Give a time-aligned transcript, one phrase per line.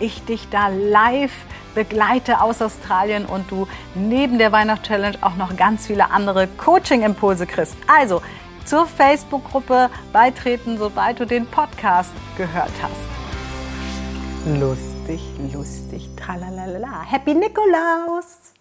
[0.00, 1.32] ich dich da live
[1.74, 7.76] begleite aus Australien und du neben der Weihnachtschallenge auch noch ganz viele andere Coaching-Impulse kriegst.
[7.86, 8.20] Also
[8.64, 14.58] zur Facebook-Gruppe beitreten, sobald du den Podcast gehört hast.
[14.58, 15.20] Lustig,
[15.52, 17.02] lustig, tralalala.
[17.02, 18.54] Happy Nikolaus!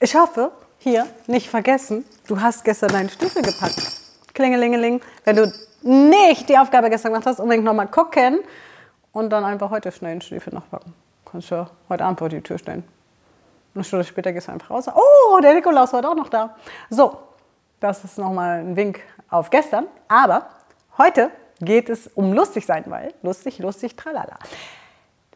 [0.00, 3.82] Ich hoffe, hier, nicht vergessen, du hast gestern deinen Stiefel gepackt.
[4.32, 5.00] Klingelingeling.
[5.24, 8.40] Wenn du nicht die Aufgabe gestern gemacht hast, unbedingt nochmal gucken
[9.12, 10.94] und dann einfach heute schnell den Stiefel noch packen.
[11.30, 12.84] Kannst ja heute Abend vor die Tür stellen.
[13.74, 14.86] Eine Stunde später gehst du einfach raus.
[14.88, 16.56] Oh, der Nikolaus war doch noch da.
[16.90, 17.18] So,
[17.80, 19.86] das ist nochmal ein Wink auf gestern.
[20.08, 20.48] Aber
[20.96, 24.38] heute geht es um lustig sein, weil lustig, lustig, tralala.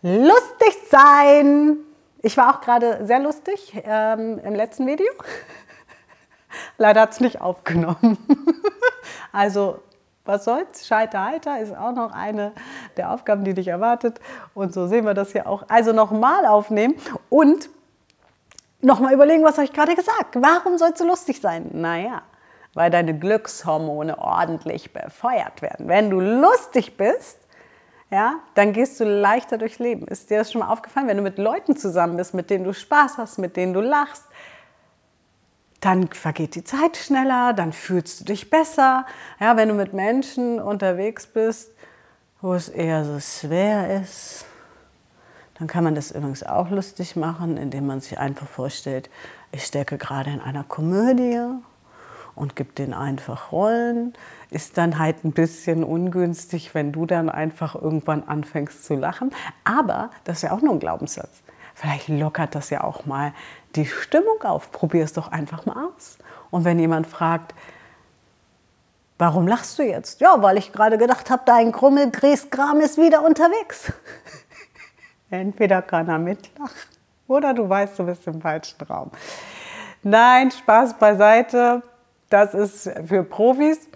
[0.02, 1.76] Lustig sein!
[2.22, 5.06] Ich war auch gerade sehr lustig ähm, im letzten Video.
[6.78, 8.18] Leider hat es nicht aufgenommen.
[9.32, 9.80] also
[10.24, 10.86] was soll's?
[10.86, 12.52] Scheiter heiter ist auch noch eine
[12.96, 14.20] der Aufgaben, die dich erwartet.
[14.54, 15.64] Und so sehen wir das hier auch.
[15.68, 16.94] Also nochmal aufnehmen
[17.28, 17.68] und
[18.80, 20.36] nochmal überlegen, was habe ich gerade gesagt?
[20.36, 21.70] Warum sollst du lustig sein?
[21.72, 22.22] Naja,
[22.74, 25.88] weil deine Glückshormone ordentlich befeuert werden.
[25.88, 27.38] Wenn du lustig bist,
[28.10, 30.06] ja, dann gehst du leichter durchs Leben.
[30.06, 32.74] Ist dir das schon mal aufgefallen, wenn du mit Leuten zusammen bist, mit denen du
[32.74, 34.24] Spaß hast, mit denen du lachst,
[35.82, 39.04] dann vergeht die Zeit schneller, dann fühlst du dich besser.
[39.40, 41.72] Ja, wenn du mit Menschen unterwegs bist,
[42.40, 44.46] wo es eher so schwer ist,
[45.58, 49.10] dann kann man das übrigens auch lustig machen, indem man sich einfach vorstellt,
[49.50, 51.40] ich stecke gerade in einer Komödie
[52.36, 54.12] und gibt den einfach Rollen.
[54.50, 59.32] Ist dann halt ein bisschen ungünstig, wenn du dann einfach irgendwann anfängst zu lachen.
[59.64, 61.42] Aber das ist ja auch nur ein Glaubenssatz.
[61.74, 63.32] Vielleicht lockert das ja auch mal
[63.74, 64.70] die Stimmung auf.
[64.72, 66.18] Probier es doch einfach mal aus.
[66.50, 67.54] Und wenn jemand fragt,
[69.18, 70.20] warum lachst du jetzt?
[70.20, 73.92] Ja, weil ich gerade gedacht habe, dein Grummelgräßkram ist wieder unterwegs.
[75.30, 76.92] Entweder kann er mitlachen
[77.26, 79.10] oder du weißt, du bist im falschen Raum.
[80.02, 81.82] Nein, Spaß beiseite.
[82.28, 83.88] Das ist für Profis.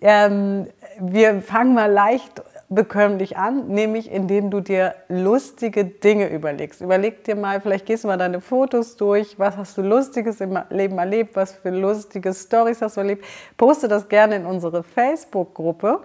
[0.00, 0.68] Ähm,
[0.98, 2.42] wir fangen mal leicht
[2.74, 6.80] bekömmlich an, nämlich indem du dir lustige Dinge überlegst.
[6.80, 10.58] Überleg dir mal, vielleicht gehst du mal deine Fotos durch, was hast du Lustiges im
[10.70, 13.24] Leben erlebt, was für lustige Stories hast du erlebt.
[13.56, 16.00] Poste das gerne in unsere Facebook-Gruppe.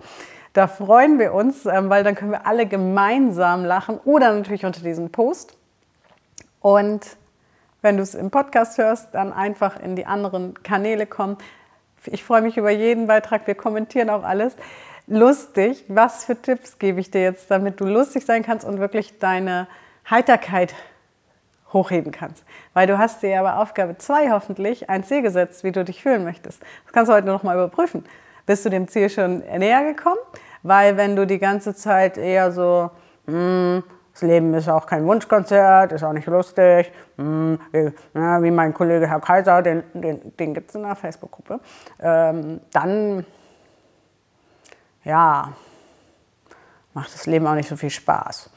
[0.54, 4.82] Da freuen wir uns, ähm, weil dann können wir alle gemeinsam lachen oder natürlich unter
[4.82, 5.58] diesem Post.
[6.60, 7.18] Und
[7.82, 11.38] wenn du es im Podcast hörst, dann einfach in die anderen Kanäle kommen.
[12.06, 13.48] Ich freue mich über jeden Beitrag.
[13.48, 14.56] Wir kommentieren auch alles
[15.10, 15.84] lustig.
[15.88, 19.68] Was für Tipps gebe ich dir jetzt, damit du lustig sein kannst und wirklich deine
[20.10, 20.74] Heiterkeit
[21.74, 22.44] hochheben kannst?
[22.74, 26.24] Weil du hast dir aber Aufgabe 2 hoffentlich ein Ziel gesetzt, wie du dich fühlen
[26.24, 26.62] möchtest.
[26.86, 28.06] Das kannst du heute noch mal überprüfen.
[28.46, 30.20] Bist du dem Ziel schon näher gekommen?
[30.64, 32.90] Weil wenn du die ganze Zeit eher so,
[33.28, 33.80] mm,
[34.12, 38.74] das Leben ist auch kein Wunschkonzert, ist auch nicht lustig, mm, wie, ja, wie, mein
[38.74, 41.60] Kollege Herr Kaiser, den, den, den gibt es in der Facebook-Gruppe,
[42.02, 43.26] ähm, dann
[45.04, 45.54] ja,
[46.94, 48.50] macht das Leben auch nicht so viel Spaß.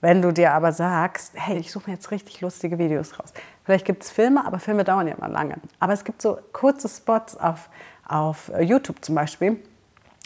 [0.00, 3.32] Wenn du dir aber sagst, hey, ich suche mir jetzt richtig lustige Videos raus.
[3.64, 5.56] Vielleicht gibt es Filme, aber Filme dauern ja immer lange.
[5.78, 7.68] Aber es gibt so kurze Spots auf,
[8.08, 9.62] auf YouTube zum Beispiel,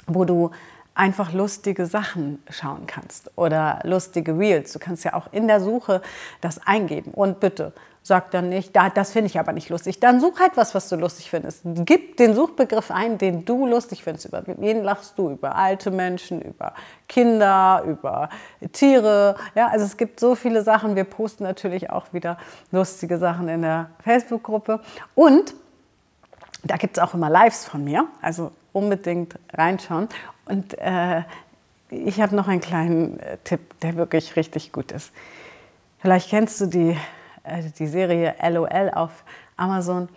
[0.07, 0.53] wo du
[0.95, 4.73] einfach lustige Sachen schauen kannst oder lustige Reels.
[4.73, 6.03] Du kannst ja auch in der Suche
[6.41, 7.11] das eingeben.
[7.11, 7.73] Und bitte,
[8.07, 9.99] Sag dann nicht, das finde ich aber nicht lustig.
[9.99, 11.63] Dann such halt was, was du lustig findest.
[11.65, 14.27] Gib den Suchbegriff ein, den du lustig findest.
[14.27, 15.31] Über wen lachst du?
[15.31, 16.75] Über alte Menschen, über
[17.09, 18.29] Kinder, über
[18.73, 19.37] Tiere.
[19.55, 20.97] Ja, also es gibt so viele Sachen.
[20.97, 22.37] Wir posten natürlich auch wieder
[22.73, 24.81] lustige Sachen in der Facebook-Gruppe.
[25.15, 25.55] Und
[26.63, 28.07] da gibt es auch immer Lives von mir.
[28.21, 30.11] Also unbedingt reinschauen.
[30.45, 31.23] Und äh,
[31.89, 35.11] ich habe noch einen kleinen äh, Tipp, der wirklich richtig gut ist.
[36.01, 36.99] Vielleicht kennst du die
[37.79, 39.25] die Serie LOL auf
[39.57, 40.09] Amazon.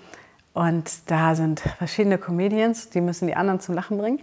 [0.53, 4.19] Und da sind verschiedene Comedians, die müssen die anderen zum Lachen bringen.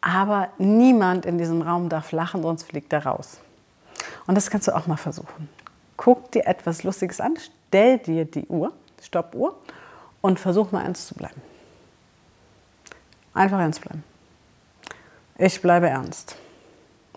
[0.00, 3.38] Aber niemand in diesem Raum darf lachen, sonst fliegt er raus.
[4.26, 5.48] Und das kannst du auch mal versuchen.
[5.96, 7.36] Guck dir etwas Lustiges an,
[7.68, 8.72] stell dir die Uhr,
[9.02, 9.56] Stoppuhr,
[10.20, 11.40] und versuch mal ernst zu bleiben.
[13.32, 14.04] Einfach ernst bleiben.
[15.38, 16.36] Ich bleibe ernst.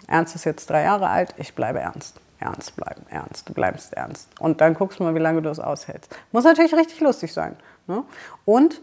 [0.07, 2.19] Ernst ist jetzt drei Jahre alt, ich bleibe ernst.
[2.39, 3.49] Ernst bleiben, ernst.
[3.49, 4.29] Du bleibst ernst.
[4.39, 6.15] Und dann guckst du mal, wie lange du das aushältst.
[6.31, 7.55] Muss natürlich richtig lustig sein.
[7.87, 8.03] Ne?
[8.45, 8.81] Und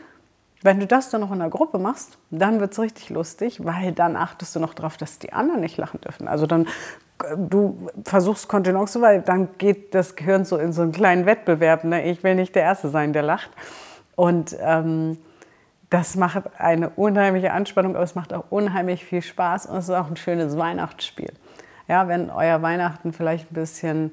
[0.63, 3.93] wenn du das dann noch in der Gruppe machst, dann wird es richtig lustig, weil
[3.93, 6.29] dann achtest du noch darauf, dass die anderen nicht lachen dürfen.
[6.29, 6.67] Also dann
[7.37, 11.85] du versuchst Kontenance, weil dann geht das Gehirn so in so einen kleinen Wettbewerb.
[11.85, 12.05] Ne?
[12.11, 13.51] Ich will nicht der Erste sein, der lacht.
[14.15, 15.19] Und ähm,
[15.91, 19.95] das macht eine unheimliche Anspannung, aber es macht auch unheimlich viel Spaß und es ist
[19.95, 21.33] auch ein schönes Weihnachtsspiel.
[21.89, 24.13] Ja, wenn euer Weihnachten vielleicht ein bisschen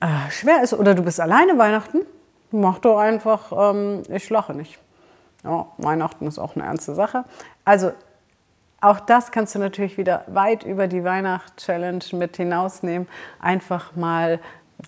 [0.00, 2.00] äh, schwer ist oder du bist alleine Weihnachten,
[2.50, 4.78] mach doch einfach, ähm, ich lache nicht.
[5.42, 7.24] Ja, Weihnachten ist auch eine ernste Sache.
[7.64, 7.92] Also
[8.80, 13.08] auch das kannst du natürlich wieder weit über die Weihnachts-Challenge mit hinausnehmen.
[13.40, 14.40] Einfach mal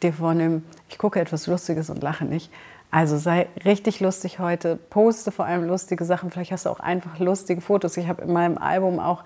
[0.03, 2.53] dir vornehmen, ich gucke etwas Lustiges und lache nicht.
[2.91, 6.31] Also sei richtig lustig heute, poste vor allem lustige Sachen.
[6.31, 7.97] Vielleicht hast du auch einfach lustige Fotos.
[7.97, 9.25] Ich habe in meinem Album auch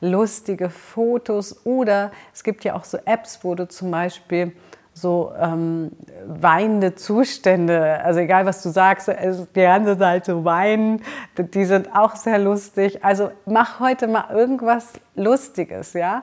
[0.00, 4.52] lustige Fotos oder es gibt ja auch so Apps, wo du zum Beispiel
[4.92, 5.92] so ähm,
[6.26, 11.02] weinende Zustände, also egal was du sagst, die ganze Zeit so weinen,
[11.38, 13.04] die sind auch sehr lustig.
[13.04, 16.22] Also mach heute mal irgendwas Lustiges, ja?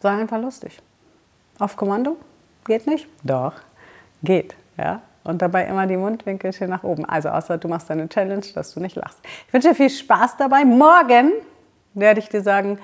[0.00, 0.80] Sei einfach lustig.
[1.58, 2.16] Auf Kommando?
[2.64, 3.08] Geht nicht?
[3.22, 3.54] Doch,
[4.22, 5.00] geht, ja?
[5.24, 7.04] Und dabei immer die Mundwinkelchen nach oben.
[7.04, 9.18] Also außer du machst deine Challenge, dass du nicht lachst.
[9.46, 10.64] Ich wünsche dir viel Spaß dabei.
[10.64, 11.32] Morgen
[11.94, 12.78] werde ich dir sagen,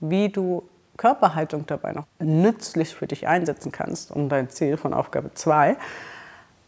[0.00, 5.32] wie du Körperhaltung dabei noch nützlich für dich einsetzen kannst, um dein Ziel von Aufgabe
[5.34, 5.76] 2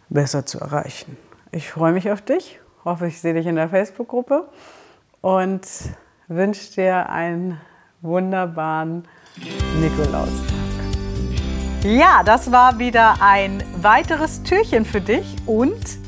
[0.08, 1.16] besser zu erreichen.
[1.50, 4.48] Ich freue mich auf dich, hoffe, ich sehe dich in der Facebook-Gruppe
[5.20, 5.66] und
[6.28, 7.60] wünsche dir einen
[8.02, 9.08] wunderbaren
[9.80, 10.58] Nikolaustag.
[11.84, 16.07] Ja, das war wieder ein weiteres Türchen für dich und